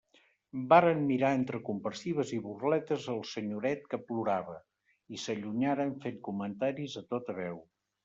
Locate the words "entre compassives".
1.39-2.31